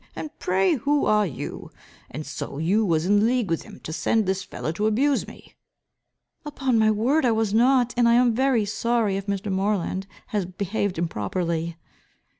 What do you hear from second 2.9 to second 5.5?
in league with him to send this fellow to abuse